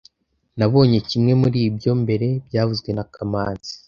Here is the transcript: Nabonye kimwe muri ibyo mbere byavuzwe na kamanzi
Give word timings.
Nabonye 0.57 0.97
kimwe 1.09 1.31
muri 1.41 1.57
ibyo 1.69 1.91
mbere 2.01 2.27
byavuzwe 2.47 2.89
na 2.97 3.05
kamanzi 3.13 3.73